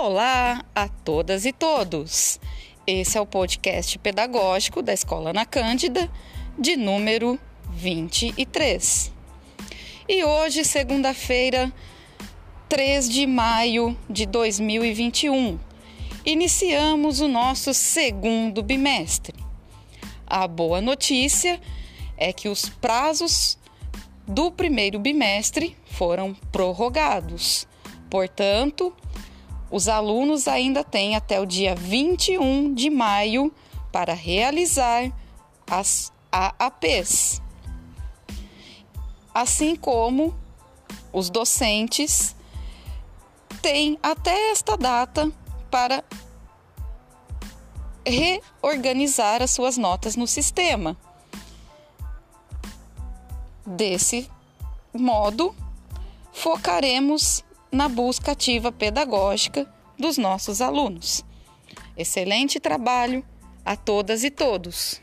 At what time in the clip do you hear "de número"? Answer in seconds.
6.56-7.36